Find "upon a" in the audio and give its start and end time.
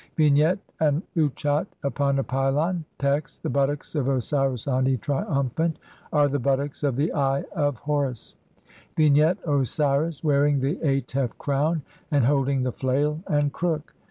1.83-2.23